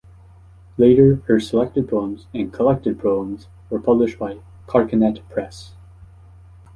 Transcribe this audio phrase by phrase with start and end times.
[0.77, 5.75] Later her "Selected Poems" and "Collected Poems" were published by Carcanet Press.